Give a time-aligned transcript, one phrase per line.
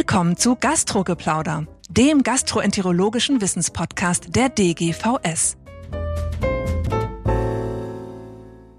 [0.00, 5.58] Willkommen zu Gastrogeplauder, dem gastroenterologischen Wissenspodcast der DGVS.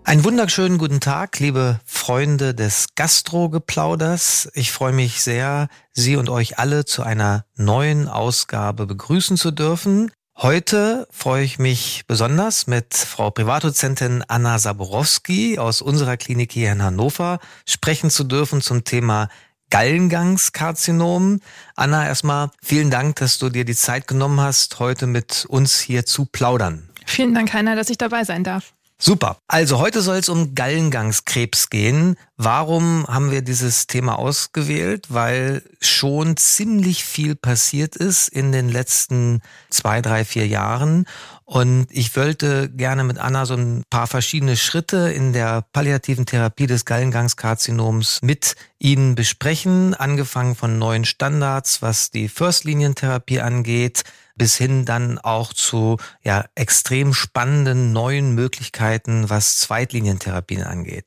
[0.04, 4.50] Einen wunderschönen guten Tag, liebe Freunde des Gastrogeplauders.
[4.56, 10.12] Ich freue mich sehr, Sie und euch alle zu einer neuen Ausgabe begrüßen zu dürfen.
[10.36, 16.82] Heute freue ich mich besonders mit Frau Privatdozentin Anna Saborowski aus unserer Klinik hier in
[16.82, 19.30] Hannover sprechen zu dürfen zum Thema
[19.72, 21.40] Gallengangskarzinom.
[21.76, 26.06] Anna, erstmal vielen Dank, dass du dir die Zeit genommen hast, heute mit uns hier
[26.06, 26.88] zu plaudern.
[27.08, 28.74] Vielen Dank, Heiner, dass ich dabei sein darf.
[29.04, 29.38] Super.
[29.48, 32.18] Also heute soll es um Gallengangskrebs gehen.
[32.38, 35.08] Warum haben wir dieses Thema ausgewählt?
[35.10, 39.42] Weil schon ziemlich viel passiert ist in den letzten
[39.72, 41.06] zwei, drei, vier Jahren.
[41.46, 46.68] Und ich wollte gerne mit Anna so ein paar verschiedene Schritte in der palliativen Therapie
[46.68, 54.04] des Gallengangskarzinoms mit Ihnen besprechen, angefangen von neuen Standards, was die First-Linien-Therapie angeht,
[54.42, 61.06] bis hin dann auch zu ja, extrem spannenden neuen Möglichkeiten, was Zweitlinientherapien angeht.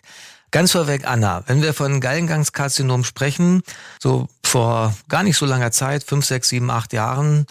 [0.52, 3.64] Ganz vorweg, Anna, wenn wir von Gallengangskarzinomen sprechen,
[4.00, 7.46] so vor gar nicht so langer Zeit, fünf, sechs, sieben, acht Jahren,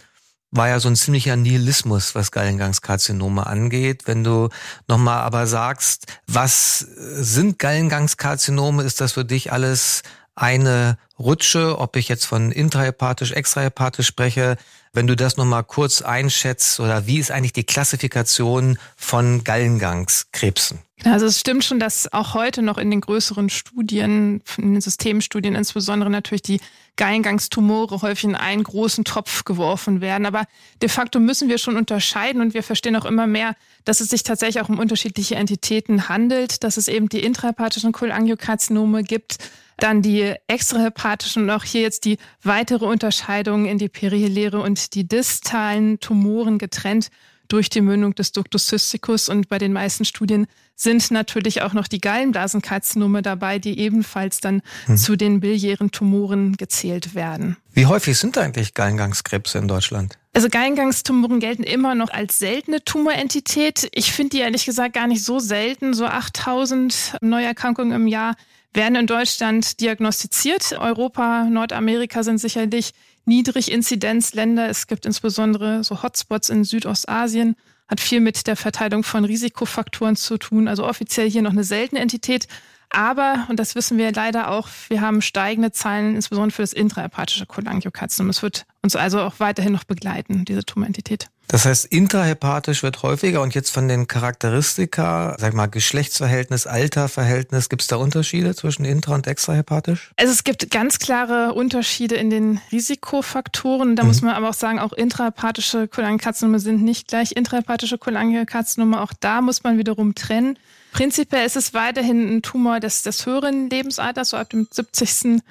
[0.52, 4.04] war ja so ein ziemlicher Nihilismus, was Gallengangkarzinome angeht.
[4.06, 4.48] Wenn du
[4.88, 10.04] nochmal aber sagst, was sind Gallengangskarzinome, ist das für dich alles
[10.36, 14.58] eine Rutsche, ob ich jetzt von intrahepatisch, extrahepatisch spreche,
[14.94, 20.80] wenn du das nochmal kurz einschätzt oder wie ist eigentlich die Klassifikation von Gallengangskrebsen?
[21.06, 25.56] Also es stimmt schon, dass auch heute noch in den größeren Studien, in den Systemstudien
[25.56, 26.62] insbesondere natürlich die
[26.96, 30.26] Gallengangstumore häufig in einen großen Topf geworfen werden.
[30.26, 30.46] Aber
[30.82, 34.24] de facto müssen wir schon unterscheiden und wir verstehen auch immer mehr, dass es sich
[34.24, 39.38] tatsächlich auch um unterschiedliche Entitäten handelt, dass es eben die intrahepatischen Cholangiokarzinome gibt,
[39.78, 45.08] dann die extrahepatischen und auch hier jetzt die weitere Unterscheidung in die periheliäre und die
[45.08, 47.10] distalen Tumoren getrennt
[47.48, 49.30] durch die Mündung des Ductus cysticus.
[49.30, 54.62] Und bei den meisten Studien sind natürlich auch noch die Gallenblasenkarzinome dabei, die ebenfalls dann
[54.86, 54.98] hm.
[54.98, 57.58] zu den biliären Tumoren gezählt werden.
[57.72, 60.18] Wie häufig sind eigentlich Gallengangskrebse in Deutschland?
[60.34, 63.88] Also Gallenangstumoren gelten immer noch als seltene Tumorentität.
[63.94, 65.94] Ich finde die ehrlich gesagt gar nicht so selten.
[65.94, 68.36] So 8000 Neuerkrankungen im Jahr
[68.74, 70.74] werden in Deutschland diagnostiziert.
[70.74, 72.92] Europa, Nordamerika sind sicherlich
[73.26, 74.70] Niedriginzidenzländer.
[74.70, 77.56] Es gibt insbesondere so Hotspots in Südostasien,
[77.88, 80.68] hat viel mit der Verteilung von Risikofaktoren zu tun.
[80.68, 82.48] Also offiziell hier noch eine seltene Entität.
[82.90, 87.48] Aber, und das wissen wir leider auch, wir haben steigende Zahlen, insbesondere für das intrahepathische
[87.48, 88.30] Cholangiokarzinom.
[88.30, 91.30] Es wird uns also auch weiterhin noch begleiten, diese Tumorentität.
[91.48, 97.82] Das heißt, intrahepatisch wird häufiger und jetzt von den Charakteristika, sag mal, Geschlechtsverhältnis, Alterverhältnis, gibt
[97.82, 100.12] es da Unterschiede zwischen intra- und extrahepatisch?
[100.16, 103.96] Also es gibt ganz klare Unterschiede in den Risikofaktoren.
[103.96, 104.08] Da mhm.
[104.08, 109.00] muss man aber auch sagen, auch intrahepatische Cholangiokarzinome sind nicht gleich intrahepatische Cholangiokarzinome.
[109.00, 110.58] Auch da muss man wiederum trennen.
[110.92, 115.42] Prinzipiell ist es weiterhin ein Tumor des, des höheren Lebensalters, so ab dem 70.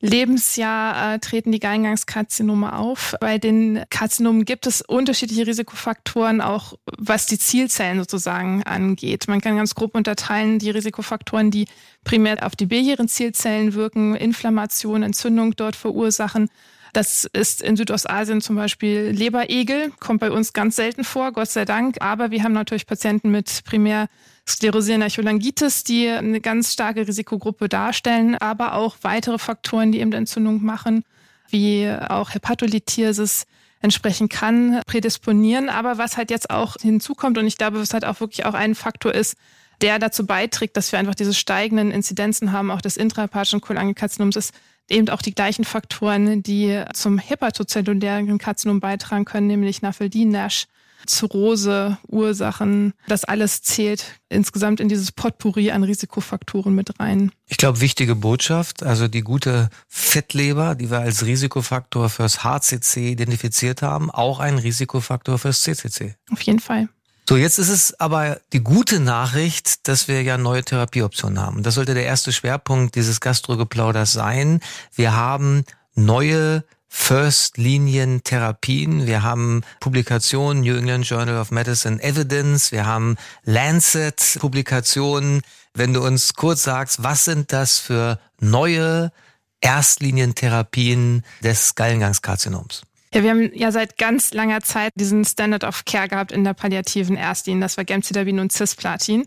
[0.00, 3.16] Lebensjahr äh, treten die Gallengangskarzinome auf.
[3.20, 9.26] Bei den Karzinomen gibt es unterschiedliche Risikofaktoren, auch was die Zielzellen sozusagen angeht.
[9.26, 11.66] Man kann ganz grob unterteilen die Risikofaktoren, die
[12.04, 16.48] primär auf die biliären Zielzellen wirken, Inflammation, Entzündung dort verursachen.
[16.92, 21.64] Das ist in Südostasien zum Beispiel Leberegel, kommt bei uns ganz selten vor, Gott sei
[21.64, 21.96] Dank.
[22.00, 24.08] Aber wir haben natürlich Patienten mit primär
[24.48, 30.62] sklerosierender Cholangitis, die eine ganz starke Risikogruppe darstellen, aber auch weitere Faktoren, die eben Entzündung
[30.64, 31.04] machen,
[31.48, 33.46] wie auch Hepatolithiasis
[33.80, 35.68] entsprechen kann, prädisponieren.
[35.68, 38.74] Aber was halt jetzt auch hinzukommt und ich glaube, was halt auch wirklich auch ein
[38.74, 39.36] Faktor ist,
[39.80, 44.54] der dazu beiträgt, dass wir einfach diese steigenden Inzidenzen haben, auch des intrahepatischen Cholangikarzinums, ist
[44.88, 50.66] eben auch die gleichen Faktoren, die zum hepatozellulären Karzinom beitragen können, nämlich Nafeldin, NASH,
[51.06, 57.32] Zirrhose, Ursachen, das alles zählt insgesamt in dieses Potpourri an Risikofaktoren mit rein.
[57.46, 63.82] Ich glaube, wichtige Botschaft, also die gute Fettleber, die wir als Risikofaktor fürs HCC identifiziert
[63.82, 66.14] haben, auch ein Risikofaktor fürs CCC.
[66.30, 66.88] Auf jeden Fall.
[67.28, 71.62] So, jetzt ist es aber die gute Nachricht, dass wir ja neue Therapieoptionen haben.
[71.62, 74.60] Das sollte der erste Schwerpunkt dieses Gastrogeplauders sein.
[74.94, 79.06] Wir haben neue First-Linien-Therapien.
[79.06, 82.72] Wir haben Publikationen, New England Journal of Medicine Evidence.
[82.72, 85.42] Wir haben Lancet-Publikationen.
[85.74, 89.12] Wenn du uns kurz sagst, was sind das für neue
[89.60, 92.82] Erstlinientherapien des Gallengangskarzinoms?
[93.14, 96.52] Ja, wir haben ja seit ganz langer Zeit diesen Standard of Care gehabt in der
[96.52, 97.62] palliativen Erstlinie.
[97.62, 99.24] Das war Gemcitabin und Cisplatin.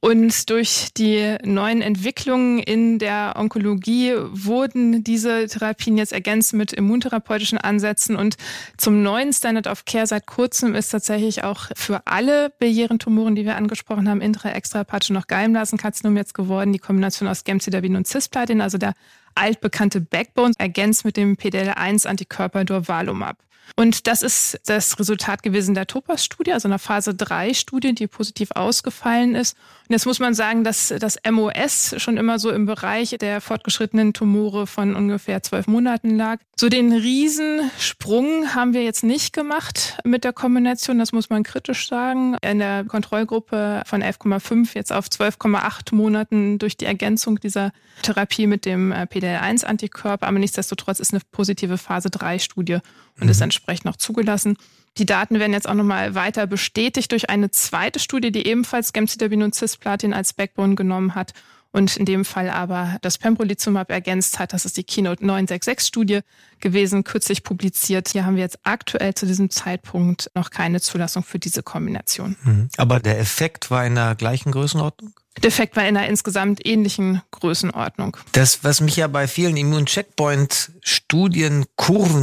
[0.00, 7.56] Und durch die neuen Entwicklungen in der Onkologie wurden diese Therapien jetzt ergänzt mit immuntherapeutischen
[7.56, 8.16] Ansätzen.
[8.16, 8.36] Und
[8.76, 13.56] zum neuen Standard of Care seit kurzem ist tatsächlich auch für alle biliären die wir
[13.56, 18.76] angesprochen haben, intra, extrahepatische noch Gallenblasenkarzinom jetzt geworden, die Kombination aus Gemcitabin und Cisplatin, also
[18.76, 18.92] der
[19.34, 23.36] altbekannte Backbone, ergänzt mit dem PDL1-Antikörper Durvalumab.
[23.76, 29.34] Und das ist das Resultat gewesen der TOPAS-Studie, also einer Phase 3-Studie, die positiv ausgefallen
[29.34, 29.56] ist.
[29.92, 34.14] Und jetzt muss man sagen, dass das MOS schon immer so im Bereich der fortgeschrittenen
[34.14, 36.38] Tumore von ungefähr zwölf Monaten lag.
[36.56, 41.90] So den Riesensprung haben wir jetzt nicht gemacht mit der Kombination, das muss man kritisch
[41.90, 42.38] sagen.
[42.40, 48.64] In der Kontrollgruppe von 11,5 jetzt auf 12,8 Monaten durch die Ergänzung dieser Therapie mit
[48.64, 50.26] dem äh, PDL1-Antikörper.
[50.26, 52.78] Aber nichtsdestotrotz ist eine positive Phase 3-Studie
[53.18, 53.28] und mhm.
[53.28, 54.56] ist entsprechend auch zugelassen.
[54.98, 59.42] Die Daten werden jetzt auch nochmal weiter bestätigt durch eine zweite Studie, die ebenfalls Gemcitabin
[59.42, 61.32] und Cisplatin als Backbone genommen hat
[61.72, 64.52] und in dem Fall aber das Pembrolizumab ergänzt hat.
[64.52, 66.20] Das ist die Keynote 966-Studie
[66.60, 68.08] gewesen, kürzlich publiziert.
[68.08, 72.36] Hier haben wir jetzt aktuell zu diesem Zeitpunkt noch keine Zulassung für diese Kombination.
[72.42, 72.68] Mhm.
[72.76, 75.14] Aber der Effekt war in der gleichen Größenordnung?
[75.40, 78.18] Der Effekt war in einer insgesamt ähnlichen Größenordnung.
[78.32, 81.64] Das, was mich ja bei vielen Immun-Checkpoint-Studien,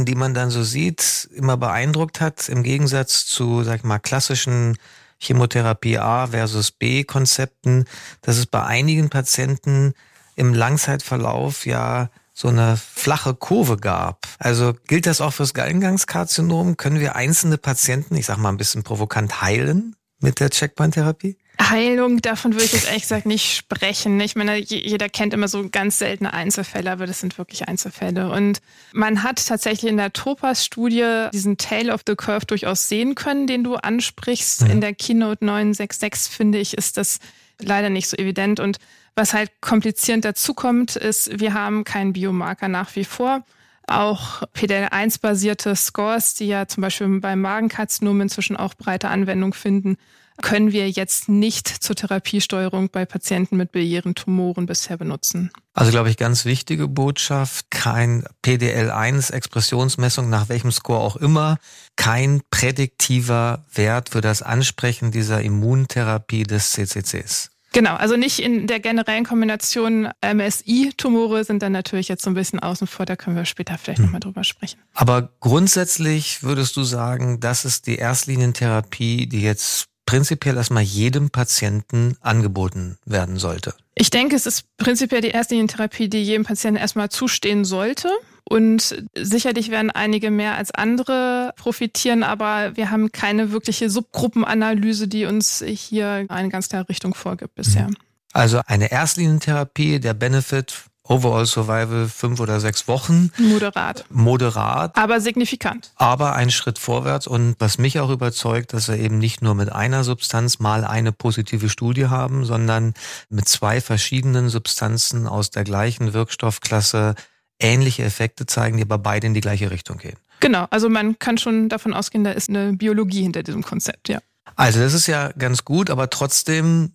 [0.04, 4.78] die man dann so sieht, immer beeindruckt hat, im Gegensatz zu, sag ich mal, klassischen
[5.18, 7.86] Chemotherapie A versus B Konzepten,
[8.22, 9.94] dass es bei einigen Patienten
[10.36, 14.26] im Langzeitverlauf ja so eine flache Kurve gab.
[14.38, 16.76] Also gilt das auch fürs Gallengangskarzinom?
[16.78, 21.36] Können wir einzelne Patienten, ich sag mal ein bisschen provokant, heilen mit der Checkpoint-Therapie?
[21.60, 24.18] Heilung, davon würde ich jetzt ehrlich gesagt nicht sprechen.
[24.20, 28.30] Ich meine, jeder kennt immer so ganz seltene Einzelfälle, aber das sind wirklich Einzelfälle.
[28.30, 28.60] Und
[28.92, 33.62] man hat tatsächlich in der Topas-Studie diesen Tail of the Curve durchaus sehen können, den
[33.62, 34.62] du ansprichst.
[34.62, 34.70] Mhm.
[34.70, 37.18] In der Keynote 966, finde ich, ist das
[37.58, 38.58] leider nicht so evident.
[38.58, 38.78] Und
[39.14, 43.44] was halt komplizierend dazukommt, ist, wir haben keinen Biomarker nach wie vor
[43.90, 49.96] auch PDL1-basierte Scores, die ja zum Beispiel beim Magenkarzinom inzwischen auch breite Anwendung finden,
[50.40, 55.50] können wir jetzt nicht zur Therapiesteuerung bei Patienten mit biliären Tumoren bisher benutzen.
[55.74, 61.58] Also glaube ich, ganz wichtige Botschaft, kein PDL1-Expressionsmessung nach welchem Score auch immer,
[61.96, 67.50] kein prädiktiver Wert für das Ansprechen dieser Immuntherapie des CCCs.
[67.72, 72.58] Genau, also nicht in der generellen Kombination MSI-Tumore sind dann natürlich jetzt so ein bisschen
[72.58, 74.06] außen vor, da können wir später vielleicht hm.
[74.06, 74.80] nochmal drüber sprechen.
[74.94, 82.16] Aber grundsätzlich würdest du sagen, das ist die Erstlinientherapie, die jetzt prinzipiell erstmal jedem Patienten
[82.20, 83.74] angeboten werden sollte?
[83.94, 88.08] Ich denke, es ist prinzipiell die Erstlinientherapie, die jedem Patienten erstmal zustehen sollte.
[88.50, 95.24] Und sicherlich werden einige mehr als andere profitieren, aber wir haben keine wirkliche Subgruppenanalyse, die
[95.24, 97.88] uns hier eine ganz klare Richtung vorgibt bisher.
[98.32, 103.30] Also eine Erstlinientherapie, der Benefit Overall Survival fünf oder sechs Wochen.
[103.38, 104.04] Moderat.
[104.10, 104.96] Moderat.
[104.96, 105.92] Aber signifikant.
[105.94, 109.70] Aber ein Schritt vorwärts und was mich auch überzeugt, dass wir eben nicht nur mit
[109.70, 112.94] einer Substanz mal eine positive Studie haben, sondern
[113.28, 117.14] mit zwei verschiedenen Substanzen aus der gleichen Wirkstoffklasse
[117.60, 120.16] ähnliche Effekte zeigen, die aber beide in die gleiche Richtung gehen.
[120.40, 124.20] Genau, also man kann schon davon ausgehen, da ist eine Biologie hinter diesem Konzept, ja.
[124.56, 126.92] Also das ist ja ganz gut, aber trotzdem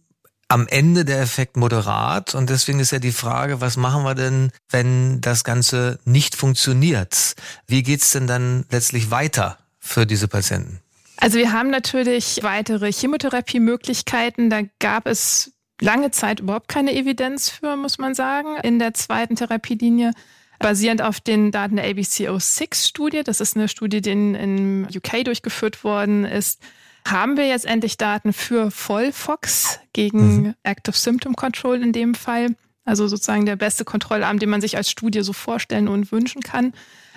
[0.48, 4.52] am Ende der Effekt moderat und deswegen ist ja die Frage, was machen wir denn,
[4.70, 7.36] wenn das Ganze nicht funktioniert?
[7.68, 10.80] Wie geht's denn dann letztlich weiter für diese Patienten?
[11.18, 14.50] Also wir haben natürlich weitere Chemotherapiemöglichkeiten.
[14.50, 19.36] Da gab es lange Zeit überhaupt keine Evidenz für, muss man sagen, in der zweiten
[19.36, 20.12] Therapielinie.
[20.60, 25.84] Basierend auf den Daten der ABC06-Studie, das ist eine Studie, die in, in UK durchgeführt
[25.84, 26.62] worden ist,
[27.08, 30.56] haben wir jetzt endlich Daten für Vollfox gegen mhm.
[30.64, 32.56] Active Symptom Control in dem Fall.
[32.84, 36.74] Also sozusagen der beste Kontrollarm, den man sich als Studie so vorstellen und wünschen kann.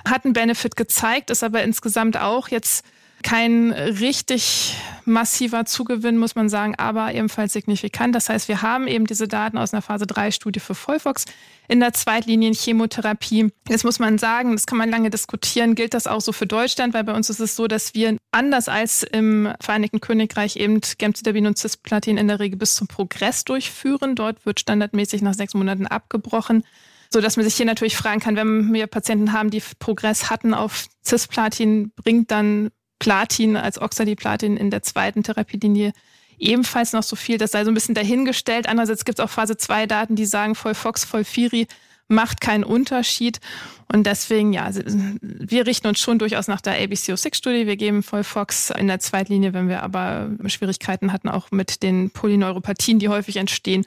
[0.07, 2.85] Hat einen Benefit gezeigt, ist aber insgesamt auch jetzt
[3.22, 8.14] kein richtig massiver Zugewinn, muss man sagen, aber ebenfalls signifikant.
[8.14, 11.25] Das heißt, wir haben eben diese Daten aus einer Phase 3 Studie für Vollfox
[11.66, 13.50] in der Zweitlinien-Chemotherapie.
[13.68, 16.94] Jetzt muss man sagen, das kann man lange diskutieren, gilt das auch so für Deutschland,
[16.94, 21.46] weil bei uns ist es so, dass wir anders als im Vereinigten Königreich eben Gemcitabin
[21.46, 24.14] und Cisplatin in der Regel bis zum Progress durchführen.
[24.14, 26.64] Dort wird standardmäßig nach sechs Monaten abgebrochen
[27.10, 30.52] so dass man sich hier natürlich fragen kann, wenn wir Patienten haben, die Progress hatten
[30.52, 35.92] auf Cisplatin, bringt dann Platin als Oxaliplatin in der zweiten Therapielinie
[36.38, 37.38] ebenfalls noch so viel.
[37.38, 38.68] Das sei so ein bisschen dahingestellt.
[38.68, 41.66] Andererseits gibt es auch Phase 2 Daten, die sagen, voll Fox, voll Firi
[42.08, 43.38] macht keinen Unterschied.
[43.92, 44.70] Und deswegen, ja,
[45.20, 47.66] wir richten uns schon durchaus nach der ABCO6-Studie.
[47.66, 52.98] Wir geben Vollfox in der Zweitlinie, wenn wir aber Schwierigkeiten hatten, auch mit den Polyneuropathien,
[52.98, 53.84] die häufig entstehen,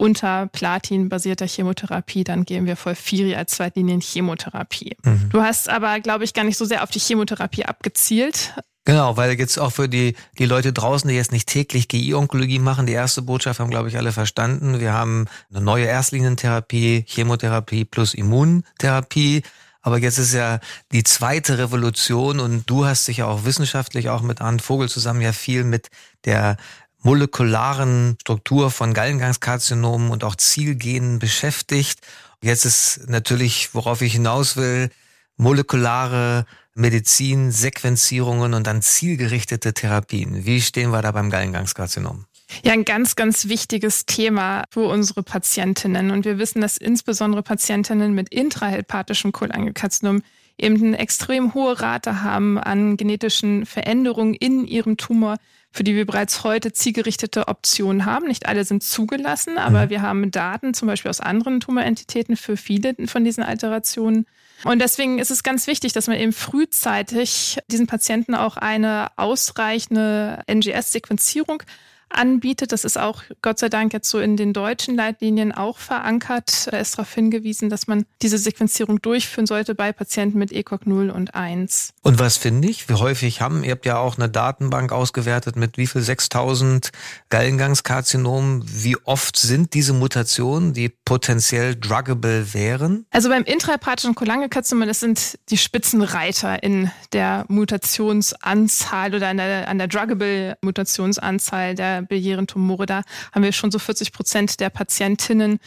[0.00, 4.96] unter Platin-basierter Chemotherapie, dann geben wir Volfiri als Zweitlinien-Chemotherapie.
[5.04, 5.28] Mhm.
[5.30, 8.54] Du hast aber, glaube ich, gar nicht so sehr auf die Chemotherapie abgezielt.
[8.86, 12.86] Genau, weil jetzt auch für die, die Leute draußen, die jetzt nicht täglich GI-Onkologie machen,
[12.86, 14.80] die erste Botschaft haben, glaube ich, alle verstanden.
[14.80, 19.42] Wir haben eine neue Erstlinientherapie, Chemotherapie plus Immuntherapie.
[19.82, 20.60] Aber jetzt ist ja
[20.92, 25.20] die zweite Revolution und du hast dich ja auch wissenschaftlich auch mit Arndt Vogel zusammen
[25.20, 25.88] ja viel mit
[26.24, 26.56] der
[27.02, 32.00] molekularen Struktur von Gallengangskarzinomen und auch Zielgenen beschäftigt.
[32.42, 34.90] Jetzt ist natürlich, worauf ich hinaus will,
[35.36, 40.44] molekulare Medizin, Sequenzierungen und dann zielgerichtete Therapien.
[40.46, 42.26] Wie stehen wir da beim Gallengangskarzinomen?
[42.64, 46.10] Ja, ein ganz, ganz wichtiges Thema für unsere Patientinnen.
[46.10, 50.22] Und wir wissen, dass insbesondere Patientinnen mit intrahepatischem Cholangiokarzinom
[50.58, 55.36] eben eine extrem hohe Rate haben an genetischen Veränderungen in ihrem Tumor,
[55.72, 58.26] für die wir bereits heute zielgerichtete Optionen haben.
[58.26, 59.90] Nicht alle sind zugelassen, aber mhm.
[59.90, 64.26] wir haben Daten zum Beispiel aus anderen Tumorentitäten für viele von diesen Alterationen.
[64.64, 70.42] Und deswegen ist es ganz wichtig, dass man eben frühzeitig diesen Patienten auch eine ausreichende
[70.46, 71.62] NGS-Sequenzierung
[72.10, 72.72] anbietet.
[72.72, 76.68] Das ist auch Gott sei Dank jetzt so in den deutschen Leitlinien auch verankert.
[76.70, 81.10] Da ist darauf hingewiesen, dass man diese Sequenzierung durchführen sollte bei Patienten mit ECOG 0
[81.10, 81.94] und 1.
[82.02, 82.88] Und was finde ich?
[82.88, 86.90] Wie häufig haben, ihr habt ja auch eine Datenbank ausgewertet mit wie viel 6000
[87.28, 88.64] Gallengangskarzinomen.
[88.66, 93.06] Wie oft sind diese Mutationen, die potenziell druggable wären?
[93.10, 99.78] Also beim intrahepatischen Cholangiokarzinom, das sind die Spitzenreiter in der Mutationsanzahl oder an der, an
[99.78, 103.02] der druggable Mutationsanzahl der biliären Tumore, da
[103.32, 105.58] haben wir schon so 40 Prozent der Patientinnen,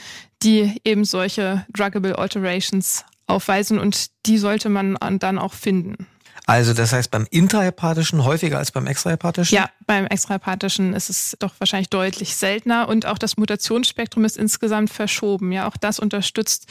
[0.41, 6.07] die eben solche druggable Alterations aufweisen und die sollte man dann auch finden.
[6.45, 9.55] Also das heißt beim intrahepatischen häufiger als beim extrahepatischen?
[9.55, 14.89] Ja, beim extrahepatischen ist es doch wahrscheinlich deutlich seltener und auch das Mutationsspektrum ist insgesamt
[14.89, 15.53] verschoben.
[15.53, 16.67] Ja, auch das unterstützt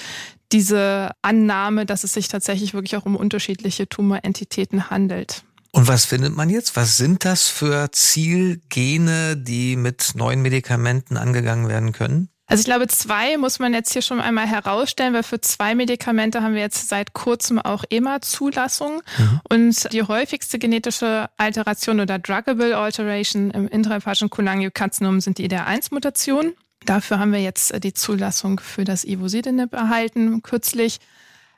[0.52, 5.45] diese Annahme, dass es sich tatsächlich wirklich auch um unterschiedliche Tumorentitäten handelt.
[5.72, 6.76] Und was findet man jetzt?
[6.76, 12.28] Was sind das für Zielgene, die mit neuen Medikamenten angegangen werden können?
[12.46, 16.42] Also ich glaube, zwei muss man jetzt hier schon einmal herausstellen, weil für zwei Medikamente
[16.42, 19.00] haben wir jetzt seit kurzem auch EMA-Zulassung.
[19.16, 19.40] Mhm.
[19.48, 26.52] Und die häufigste genetische Alteration oder Druggable Alteration im intrahepatischen Cholangiokarzinom sind die IDR1-Mutationen.
[26.84, 30.98] Dafür haben wir jetzt die Zulassung für das Ivosidenib erhalten, kürzlich.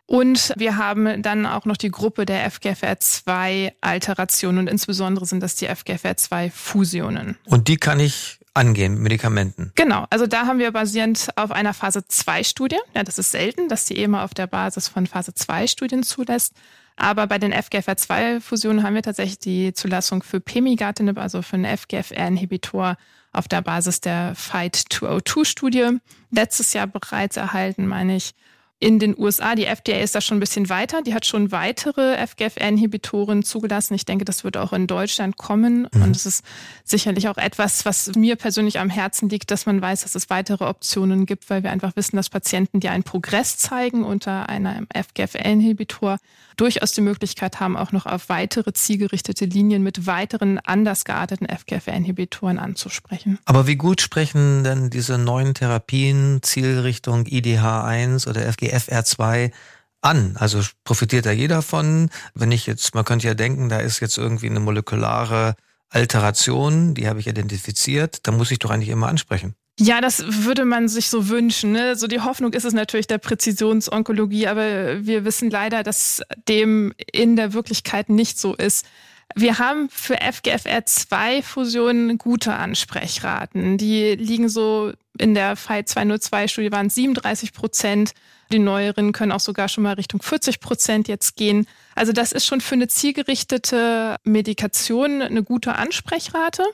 [0.06, 5.66] Und wir haben dann auch noch die Gruppe der FGFR2-Alterationen und insbesondere sind das die
[5.68, 7.38] FGFR2-Fusionen.
[7.46, 9.72] Und die kann ich angehen Medikamenten.
[9.74, 13.68] Genau, also da haben wir basierend auf einer Phase 2 Studie, ja, das ist selten,
[13.68, 16.52] dass die EMA auf der Basis von Phase 2 Studien zulässt.
[16.96, 22.96] Aber bei den FGFR2-Fusionen haben wir tatsächlich die Zulassung für Pemigatinib, also für einen FGFR-Inhibitor
[23.32, 25.98] auf der Basis der Fight 202-Studie.
[26.30, 28.36] Letztes Jahr bereits erhalten, meine ich
[28.84, 29.54] in den USA.
[29.54, 31.00] Die FDA ist da schon ein bisschen weiter.
[31.00, 33.94] Die hat schon weitere FGFR-Inhibitoren zugelassen.
[33.94, 35.88] Ich denke, das wird auch in Deutschland kommen.
[35.90, 36.02] Mhm.
[36.02, 36.44] Und es ist
[36.84, 40.64] sicherlich auch etwas, was mir persönlich am Herzen liegt, dass man weiß, dass es weitere
[40.64, 46.18] Optionen gibt, weil wir einfach wissen, dass Patienten, die einen Progress zeigen unter einem FGFR-Inhibitor,
[46.56, 52.58] durchaus die Möglichkeit haben, auch noch auf weitere zielgerichtete Linien mit weiteren anders gearteten FGFR-Inhibitoren
[52.58, 53.38] anzusprechen.
[53.44, 58.42] Aber wie gut sprechen denn diese neuen Therapien, Zielrichtung IDH1 oder
[58.74, 59.52] FGFR2
[60.00, 60.36] an?
[60.38, 62.10] Also profitiert da jeder von?
[62.34, 65.54] Wenn ich jetzt, man könnte ja denken, da ist jetzt irgendwie eine molekulare
[65.88, 69.54] Alteration, die habe ich identifiziert, da muss ich doch eigentlich immer ansprechen.
[69.78, 71.72] Ja, das würde man sich so wünschen.
[71.72, 71.96] Ne?
[71.96, 77.34] So die Hoffnung ist es natürlich der Präzisionsonkologie, aber wir wissen leider, dass dem in
[77.34, 78.86] der Wirklichkeit nicht so ist.
[79.34, 83.78] Wir haben für FGFR2-Fusionen gute Ansprechraten.
[83.78, 88.12] Die liegen so in der FIGHT 202-Studie waren 37 Prozent.
[88.52, 91.66] Die neueren können auch sogar schon mal Richtung 40 Prozent jetzt gehen.
[91.94, 96.64] Also das ist schon für eine zielgerichtete Medikation eine gute Ansprechrate.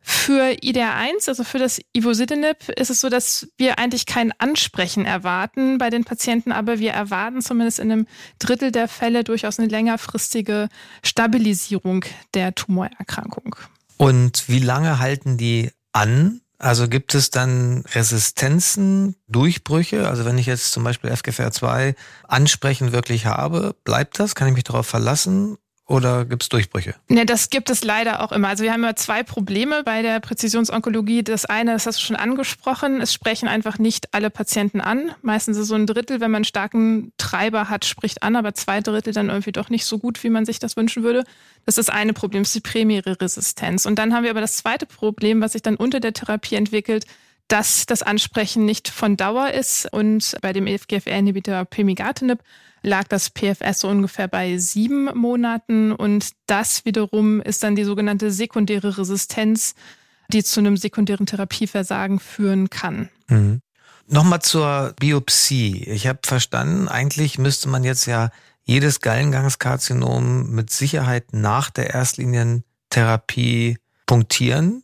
[0.00, 5.76] Für IDR1, also für das Ivosidenib, ist es so, dass wir eigentlich kein Ansprechen erwarten
[5.76, 8.06] bei den Patienten, aber wir erwarten zumindest in einem
[8.38, 10.68] Drittel der Fälle durchaus eine längerfristige
[11.02, 13.56] Stabilisierung der Tumorerkrankung.
[13.98, 16.40] Und wie lange halten die an?
[16.58, 20.08] Also gibt es dann Resistenzen, Durchbrüche?
[20.08, 21.94] Also wenn ich jetzt zum Beispiel FGFR2
[22.26, 24.34] ansprechen wirklich habe, bleibt das?
[24.34, 25.56] Kann ich mich darauf verlassen?
[25.88, 26.94] Oder gibt es Durchbrüche?
[27.08, 28.48] Ne, das gibt es leider auch immer.
[28.48, 31.22] Also wir haben ja zwei Probleme bei der Präzisionsonkologie.
[31.22, 35.12] Das eine, das hast du schon angesprochen, es sprechen einfach nicht alle Patienten an.
[35.22, 38.82] Meistens ist so ein Drittel, wenn man einen starken Treiber hat, spricht an, aber zwei
[38.82, 41.24] Drittel dann irgendwie doch nicht so gut, wie man sich das wünschen würde.
[41.64, 43.86] Das ist das eine Problem, das ist die primäre Resistenz.
[43.86, 47.06] Und dann haben wir aber das zweite Problem, was sich dann unter der Therapie entwickelt,
[47.48, 49.90] dass das Ansprechen nicht von Dauer ist.
[49.90, 52.40] Und bei dem EFGFR-Inhibitor Pemigatinib
[52.82, 55.92] lag das PFS so ungefähr bei sieben Monaten.
[55.92, 59.74] Und das wiederum ist dann die sogenannte sekundäre Resistenz,
[60.32, 63.08] die zu einem sekundären Therapieversagen führen kann.
[63.28, 63.60] Mhm.
[64.06, 65.84] Nochmal zur Biopsie.
[65.84, 68.30] Ich habe verstanden, eigentlich müsste man jetzt ja
[68.64, 74.82] jedes Gallengangskarzinom mit Sicherheit nach der Erstlinientherapie punktieren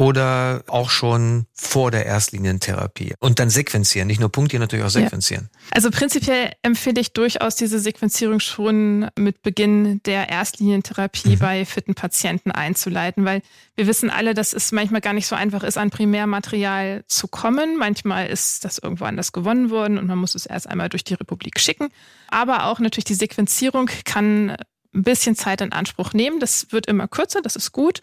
[0.00, 5.50] oder auch schon vor der Erstlinientherapie und dann sequenzieren, nicht nur punktieren, natürlich auch sequenzieren.
[5.52, 5.58] Ja.
[5.72, 11.38] Also prinzipiell empfehle ich durchaus diese Sequenzierung schon mit Beginn der Erstlinientherapie mhm.
[11.38, 13.42] bei fitten Patienten einzuleiten, weil
[13.76, 17.76] wir wissen alle, dass es manchmal gar nicht so einfach ist, an Primärmaterial zu kommen.
[17.76, 21.14] Manchmal ist das irgendwo anders gewonnen worden und man muss es erst einmal durch die
[21.14, 21.90] Republik schicken.
[22.28, 24.56] Aber auch natürlich die Sequenzierung kann
[24.94, 26.40] ein bisschen Zeit in Anspruch nehmen.
[26.40, 28.00] Das wird immer kürzer, das ist gut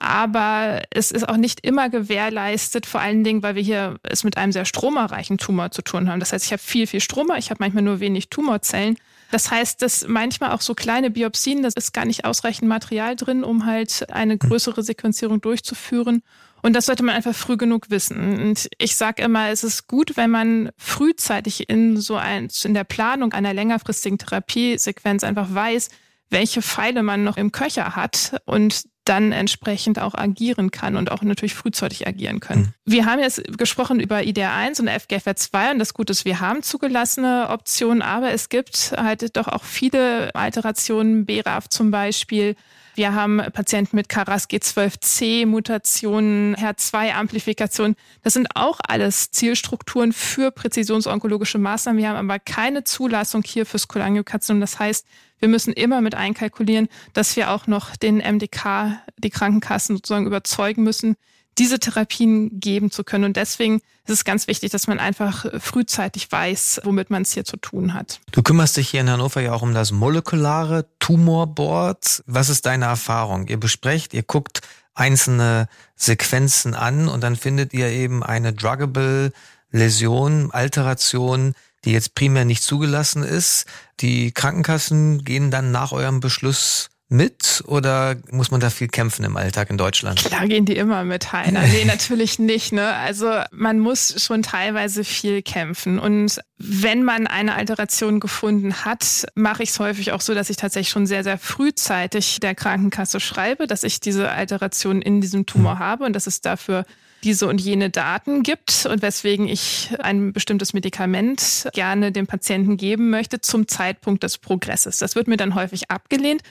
[0.00, 4.38] aber es ist auch nicht immer gewährleistet, vor allen Dingen, weil wir hier es mit
[4.38, 6.20] einem sehr stromerreichen Tumor zu tun haben.
[6.20, 8.96] Das heißt, ich habe viel, viel Stromer, ich habe manchmal nur wenig Tumorzellen.
[9.30, 13.44] Das heißt, dass manchmal auch so kleine Biopsien, das ist gar nicht ausreichend Material drin,
[13.44, 14.38] um halt eine hm.
[14.40, 16.22] größere Sequenzierung durchzuführen.
[16.62, 18.40] Und das sollte man einfach früh genug wissen.
[18.40, 22.84] Und ich sage immer, es ist gut, wenn man frühzeitig in so ein, in der
[22.84, 25.90] Planung einer längerfristigen Therapiesequenz einfach weiß,
[26.30, 31.22] welche Pfeile man noch im Köcher hat und dann entsprechend auch agieren kann und auch
[31.22, 32.72] natürlich frühzeitig agieren können.
[32.84, 32.92] Mhm.
[32.92, 37.48] Wir haben jetzt gesprochen über IDR1 und FGFR2 und das Gute ist, wir haben zugelassene
[37.50, 42.54] Optionen, aber es gibt halt doch auch viele Alterationen, BRAF zum Beispiel,
[42.94, 47.94] wir haben Patienten mit KRAS G12C Mutationen, HER2-Amplifikation.
[48.22, 52.00] Das sind auch alles Zielstrukturen für präzisionsonkologische Maßnahmen.
[52.00, 54.60] Wir haben aber keine Zulassung hier fürs Cholangiokarzinom.
[54.60, 55.06] Das heißt,
[55.40, 60.84] wir müssen immer mit einkalkulieren, dass wir auch noch den MDK, die Krankenkassen sozusagen überzeugen
[60.84, 61.16] müssen,
[61.58, 63.24] diese Therapien geben zu können.
[63.24, 67.44] Und deswegen ist es ganz wichtig, dass man einfach frühzeitig weiß, womit man es hier
[67.44, 68.20] zu tun hat.
[68.32, 72.22] Du kümmerst dich hier in Hannover ja auch um das molekulare Tumorboard.
[72.26, 73.48] Was ist deine Erfahrung?
[73.48, 74.60] Ihr besprecht, ihr guckt
[74.94, 79.32] einzelne Sequenzen an und dann findet ihr eben eine druggable
[79.70, 83.66] Läsion, Alteration, die jetzt primär nicht zugelassen ist.
[84.00, 89.36] Die Krankenkassen gehen dann nach eurem Beschluss mit oder muss man da viel kämpfen im
[89.36, 90.24] Alltag in Deutschland?
[90.24, 91.62] Klar gehen die immer mit, Heiner.
[91.62, 92.72] Nee, natürlich nicht.
[92.72, 92.94] Ne?
[92.94, 95.98] Also man muss schon teilweise viel kämpfen.
[95.98, 100.56] Und wenn man eine Alteration gefunden hat, mache ich es häufig auch so, dass ich
[100.56, 105.74] tatsächlich schon sehr, sehr frühzeitig der Krankenkasse schreibe, dass ich diese Alteration in diesem Tumor
[105.74, 105.78] mhm.
[105.80, 106.84] habe und dass es dafür
[107.22, 113.10] diese und jene Daten gibt und weswegen ich ein bestimmtes Medikament gerne dem Patienten geben
[113.10, 114.98] möchte zum Zeitpunkt des Progresses.
[114.98, 116.42] Das wird mir dann häufig abgelehnt,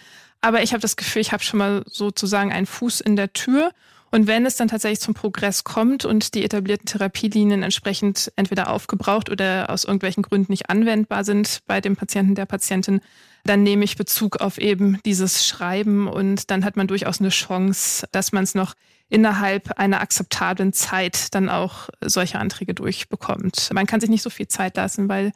[0.41, 3.71] aber ich habe das Gefühl, ich habe schon mal sozusagen einen Fuß in der Tür.
[4.12, 9.29] Und wenn es dann tatsächlich zum Progress kommt und die etablierten Therapielinien entsprechend entweder aufgebraucht
[9.29, 13.01] oder aus irgendwelchen Gründen nicht anwendbar sind bei dem Patienten, der Patientin,
[13.43, 18.08] dann nehme ich Bezug auf eben dieses Schreiben und dann hat man durchaus eine Chance,
[18.12, 18.73] dass man es noch
[19.09, 23.69] innerhalb einer akzeptablen Zeit dann auch solche Anträge durchbekommt.
[23.73, 25.31] Man kann sich nicht so viel Zeit lassen, weil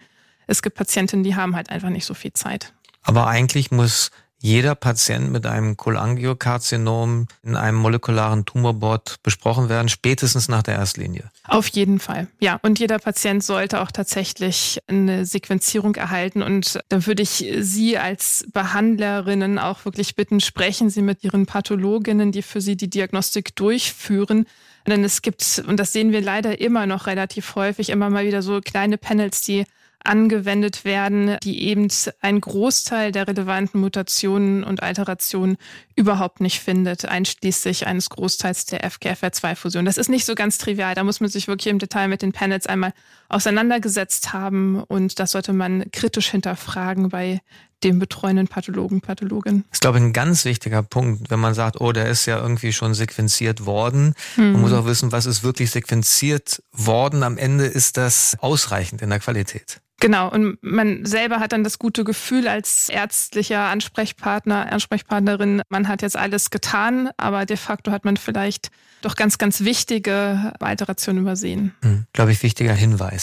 [0.47, 2.73] es gibt Patientinnen, die haben halt einfach nicht so viel Zeit.
[3.01, 4.11] Aber eigentlich muss
[4.43, 11.31] jeder Patient mit einem Cholangiokarzinom in einem molekularen Tumorboard besprochen werden, spätestens nach der Erstlinie.
[11.45, 12.59] Auf jeden Fall, ja.
[12.61, 16.43] Und jeder Patient sollte auch tatsächlich eine Sequenzierung erhalten.
[16.43, 22.33] Und da würde ich Sie als Behandlerinnen auch wirklich bitten, sprechen Sie mit Ihren Pathologinnen,
[22.33, 24.45] die für Sie die Diagnostik durchführen.
[24.85, 28.41] Denn es gibt, und das sehen wir leider immer noch relativ häufig, immer mal wieder
[28.41, 29.63] so kleine Panels, die
[30.03, 31.87] angewendet werden, die eben
[32.21, 35.57] einen Großteil der relevanten Mutationen und Alterationen
[35.95, 39.85] überhaupt nicht findet, einschließlich eines Großteils der FGFR2-Fusion.
[39.85, 40.95] Das ist nicht so ganz trivial.
[40.95, 42.93] Da muss man sich wirklich im Detail mit den Panels einmal
[43.33, 47.41] auseinandergesetzt haben und das sollte man kritisch hinterfragen bei
[47.83, 49.65] dem betreuenden Pathologen, Pathologin.
[49.69, 52.39] Das ist, glaube ich, ein ganz wichtiger Punkt, wenn man sagt, oh, der ist ja
[52.39, 54.13] irgendwie schon sequenziert worden.
[54.37, 54.53] Mhm.
[54.53, 57.23] Man muss auch wissen, was ist wirklich sequenziert worden.
[57.23, 59.81] Am Ende ist das ausreichend in der Qualität.
[59.99, 66.01] Genau, und man selber hat dann das gute Gefühl als ärztlicher Ansprechpartner, Ansprechpartnerin, man hat
[66.01, 68.69] jetzt alles getan, aber de facto hat man vielleicht
[69.01, 71.73] doch ganz, ganz wichtige Alterationen übersehen.
[71.83, 73.22] Hm, Glaube ich, wichtiger Hinweis.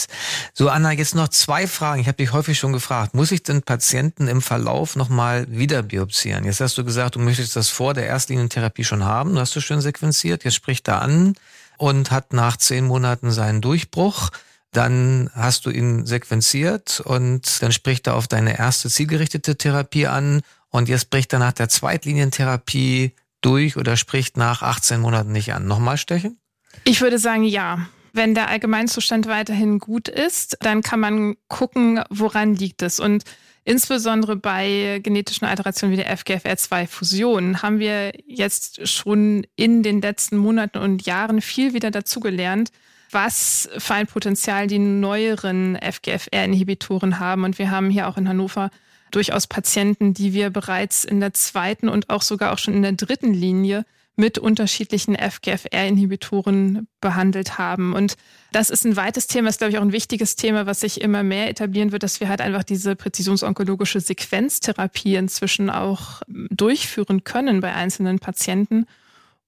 [0.53, 2.01] So, Anna, jetzt noch zwei Fragen.
[2.01, 3.13] Ich habe dich häufig schon gefragt.
[3.13, 6.45] Muss ich den Patienten im Verlauf nochmal wieder biopsieren.
[6.45, 9.33] Jetzt hast du gesagt, du möchtest das vor der Erstlinientherapie schon haben.
[9.35, 10.43] Du hast du schön sequenziert.
[10.43, 11.35] Jetzt spricht er an
[11.77, 14.29] und hat nach zehn Monaten seinen Durchbruch.
[14.71, 20.41] Dann hast du ihn sequenziert und dann spricht er auf deine erste zielgerichtete Therapie an
[20.69, 25.67] und jetzt bricht er nach der Zweitlinientherapie durch oder spricht nach 18 Monaten nicht an.
[25.67, 26.39] Nochmal stechen?
[26.85, 27.87] Ich würde sagen, ja.
[28.13, 32.99] Wenn der Allgemeinzustand weiterhin gut ist, dann kann man gucken, woran liegt es.
[32.99, 33.23] Und
[33.63, 40.79] insbesondere bei genetischen Alterationen wie der FGFR2-Fusion haben wir jetzt schon in den letzten Monaten
[40.79, 42.71] und Jahren viel wieder dazugelernt,
[43.11, 47.43] was für ein Potenzial die neueren FGFR-Inhibitoren haben.
[47.43, 48.71] Und wir haben hier auch in Hannover
[49.11, 52.93] durchaus Patienten, die wir bereits in der zweiten und auch sogar auch schon in der
[52.93, 53.85] dritten Linie
[54.21, 57.93] mit unterschiedlichen FGFR-Inhibitoren behandelt haben.
[57.93, 58.17] Und
[58.51, 61.23] das ist ein weites Thema, ist, glaube ich, auch ein wichtiges Thema, was sich immer
[61.23, 67.73] mehr etablieren wird, dass wir halt einfach diese präzisionsonkologische Sequenztherapie inzwischen auch durchführen können bei
[67.73, 68.85] einzelnen Patienten.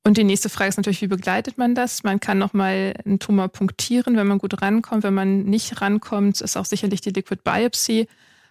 [0.03, 2.01] Und die nächste Frage ist natürlich, wie begleitet man das?
[2.01, 5.03] Man kann nochmal einen Tumor punktieren, wenn man gut rankommt.
[5.03, 8.07] Wenn man nicht rankommt, ist auch sicherlich die Liquid Biopsy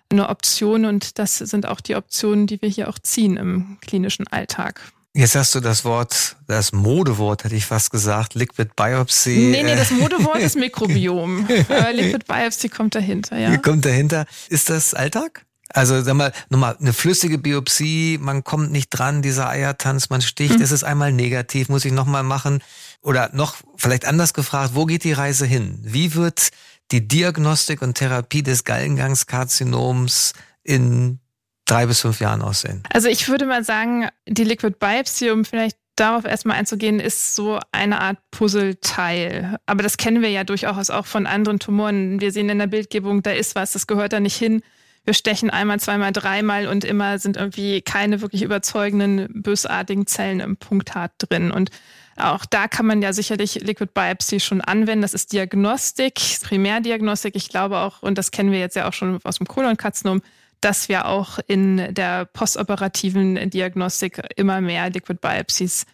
[0.09, 0.85] eine Option.
[0.85, 4.93] Und das sind auch die Optionen, die wir hier auch ziehen im klinischen Alltag.
[5.15, 9.51] Jetzt hast du das Wort, das Modewort, hätte ich fast gesagt, Liquid Biopsy.
[9.51, 11.47] Nee, nee, das Modewort ist Mikrobiom.
[11.69, 13.59] Aber Liquid Biopsy kommt dahinter, ja.
[13.59, 14.25] Kommt dahinter.
[14.49, 15.45] Ist das Alltag?
[15.75, 20.57] Also sag mal, nochmal, eine flüssige Biopsie, man kommt nicht dran, dieser Eiertanz, man sticht,
[20.57, 20.63] mhm.
[20.63, 22.63] es ist einmal negativ, muss ich nochmal machen.
[23.03, 25.79] Oder noch vielleicht anders gefragt, wo geht die Reise hin?
[25.83, 26.51] Wie wird
[26.91, 31.21] die Diagnostik und Therapie des Gallengangskarzinoms in
[31.67, 32.83] drei bis fünf Jahren aussehen?
[32.93, 37.61] Also ich würde mal sagen, die Liquid Biopsy, um vielleicht darauf erstmal einzugehen, ist so
[37.71, 39.59] eine Art Puzzleteil.
[39.67, 42.21] Aber das kennen wir ja durchaus auch von anderen Tumoren.
[42.21, 44.63] Wir sehen in der Bildgebung, da ist was, das gehört da nicht hin.
[45.05, 50.57] Wir stechen einmal, zweimal, dreimal und immer sind irgendwie keine wirklich überzeugenden, bösartigen Zellen im
[50.57, 51.51] Punktat drin.
[51.51, 51.71] Und
[52.17, 55.03] auch da kann man ja sicherlich Liquid Biopsy schon anwenden.
[55.03, 57.35] Das ist Diagnostik, Primärdiagnostik.
[57.35, 60.23] Ich glaube auch, und das kennen wir jetzt ja auch schon aus dem Kolonkarzinom,
[60.65, 65.87] dass wir auch in der postoperativen Diagnostik immer mehr Liquid Biopsies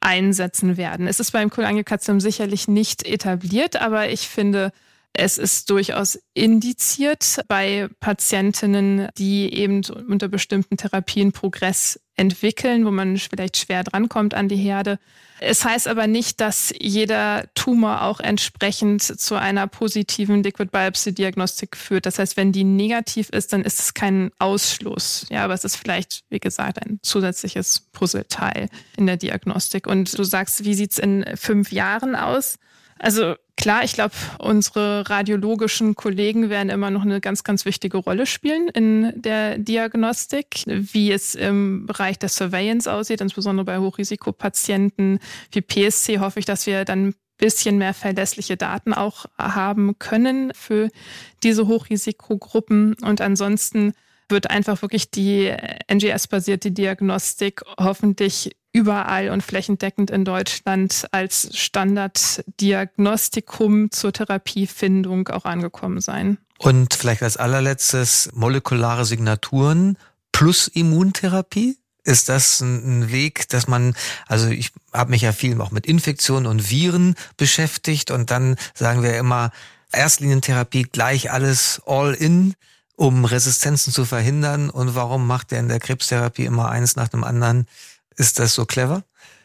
[0.00, 1.06] einsetzen werden.
[1.06, 4.72] Es ist beim Cholangiokarzinom sicherlich nicht etabliert, aber ich finde,
[5.12, 13.16] es ist durchaus indiziert bei Patientinnen, die eben unter bestimmten Therapien Progress entwickeln, wo man
[13.16, 14.98] vielleicht schwer drankommt an die Herde.
[15.40, 21.76] Es heißt aber nicht, dass jeder Tumor auch entsprechend zu einer positiven Liquid Biopsy Diagnostik
[21.76, 22.04] führt.
[22.06, 25.26] Das heißt, wenn die negativ ist, dann ist es kein Ausschluss.
[25.30, 28.68] Ja, aber es ist vielleicht, wie gesagt, ein zusätzliches Puzzleteil
[28.98, 29.86] in der Diagnostik.
[29.86, 32.58] Und du sagst, wie sieht's in fünf Jahren aus?
[32.98, 38.26] Also klar, ich glaube, unsere radiologischen Kollegen werden immer noch eine ganz, ganz wichtige Rolle
[38.26, 45.18] spielen in der Diagnostik, wie es im Bereich der Surveillance aussieht, insbesondere bei Hochrisikopatienten
[45.52, 50.90] wie PSC hoffe ich, dass wir dann bisschen mehr verlässliche Daten auch haben können für
[51.42, 52.94] diese Hochrisikogruppen.
[53.02, 53.94] Und ansonsten
[54.28, 55.52] wird einfach wirklich die
[55.88, 66.38] NGS-basierte Diagnostik hoffentlich überall und flächendeckend in Deutschland als Standarddiagnostikum zur Therapiefindung auch angekommen sein.
[66.58, 69.98] Und vielleicht als allerletztes molekulare Signaturen
[70.32, 71.76] plus Immuntherapie?
[72.02, 73.94] Ist das ein Weg, dass man,
[74.26, 79.02] also ich habe mich ja viel auch mit Infektionen und Viren beschäftigt und dann sagen
[79.02, 79.50] wir immer,
[79.92, 82.54] Erstlinientherapie gleich alles all in,
[82.96, 84.70] um Resistenzen zu verhindern.
[84.70, 87.66] Und warum macht der in der Krebstherapie immer eins nach dem anderen?
[88.20, 89.02] Ist das so clever?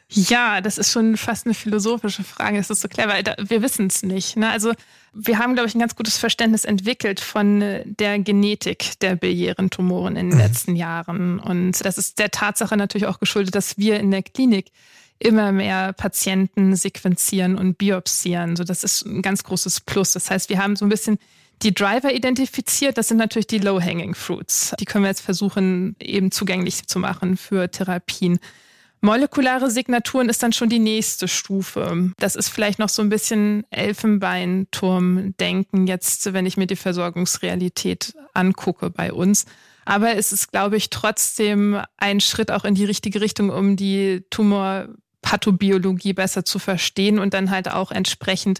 [0.09, 2.59] Ja, das ist schon fast eine philosophische Frage.
[2.59, 3.13] Ist das so clever?
[3.47, 4.35] Wir wissen es nicht.
[4.35, 4.49] Ne?
[4.49, 4.73] Also
[5.13, 9.69] wir haben, glaube ich, ein ganz gutes Verständnis entwickelt von äh, der Genetik der biliären
[9.69, 10.45] Tumoren in den mhm.
[10.45, 11.39] letzten Jahren.
[11.39, 14.71] Und das ist der Tatsache natürlich auch geschuldet, dass wir in der Klinik
[15.19, 18.57] immer mehr Patienten sequenzieren und biopsieren.
[18.57, 20.11] So, das ist ein ganz großes Plus.
[20.11, 21.17] Das heißt, wir haben so ein bisschen
[21.61, 22.97] die Driver identifiziert.
[22.97, 24.75] Das sind natürlich die Low-Hanging Fruits.
[24.79, 28.39] Die können wir jetzt versuchen, eben zugänglich zu machen für Therapien.
[29.05, 32.11] Molekulare Signaturen ist dann schon die nächste Stufe.
[32.17, 38.89] Das ist vielleicht noch so ein bisschen Elfenbeinturm-Denken jetzt, wenn ich mir die Versorgungsrealität angucke
[38.89, 39.45] bei uns.
[39.85, 44.23] Aber es ist, glaube ich, trotzdem ein Schritt auch in die richtige Richtung, um die
[44.31, 48.59] Tumorpathobiologie besser zu verstehen und dann halt auch entsprechend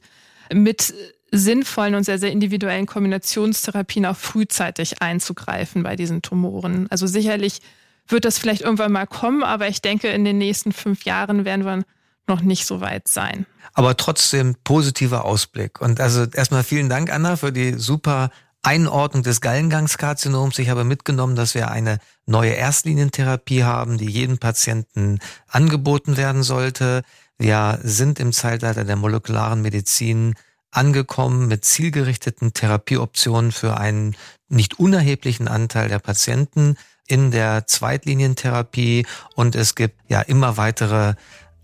[0.53, 0.93] mit
[1.31, 6.85] sinnvollen und sehr, sehr individuellen Kombinationstherapien auch frühzeitig einzugreifen bei diesen Tumoren.
[6.91, 7.61] Also sicherlich
[8.07, 11.65] wird das vielleicht irgendwann mal kommen, aber ich denke, in den nächsten fünf Jahren werden
[11.65, 11.83] wir
[12.27, 13.45] noch nicht so weit sein.
[13.73, 15.81] Aber trotzdem positiver Ausblick.
[15.81, 18.29] Und also erstmal vielen Dank, Anna, für die super
[18.63, 20.57] Einordnung des Gallengangskarzinoms.
[20.57, 27.03] Ich habe mitgenommen, dass wir eine neue Erstlinientherapie haben, die jedem Patienten angeboten werden sollte.
[27.37, 30.33] Wir sind im Zeitalter der molekularen Medizin
[30.71, 34.15] angekommen mit zielgerichteten Therapieoptionen für einen
[34.49, 36.75] nicht unerheblichen Anteil der Patienten
[37.07, 41.13] in der Zweitlinientherapie und es gibt ja immer weitere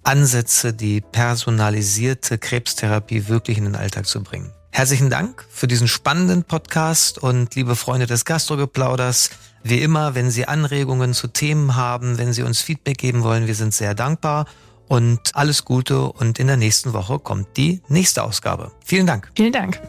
[0.04, 4.52] Ansätze, die personalisierte Krebstherapie wirklich in den Alltag zu bringen.
[4.72, 9.32] Herzlichen Dank für diesen spannenden Podcast und liebe Freunde des Gastrogeplauders,
[9.64, 13.56] wie immer, wenn Sie Anregungen zu Themen haben, wenn Sie uns Feedback geben wollen, wir
[13.56, 14.46] sind sehr dankbar
[14.88, 18.72] und alles Gute und in der nächsten Woche kommt die nächste Ausgabe.
[18.84, 19.30] Vielen Dank.
[19.36, 19.80] Vielen Dank.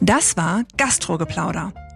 [0.00, 1.72] Das war Gastrogeplauder,